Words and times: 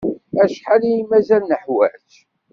Acḥal 0.43 0.83
ay 0.89 1.03
mazal 1.09 1.43
neḥwaj? 1.45 2.09